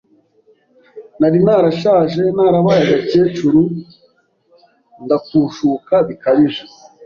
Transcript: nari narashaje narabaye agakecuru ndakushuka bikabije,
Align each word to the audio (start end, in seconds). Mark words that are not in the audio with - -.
nari 1.19 1.37
narashaje 1.45 2.23
narabaye 2.35 2.81
agakecuru 2.85 3.61
ndakushuka 5.03 5.95
bikabije, 6.07 6.63